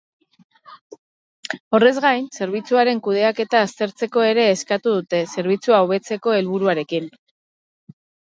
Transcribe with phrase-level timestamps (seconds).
[1.77, 7.09] Horrez gain, zerbitzuaren kudeaketa aztertzeko ere eskatu dute, zerbitzua hobetzeko helburuarekin.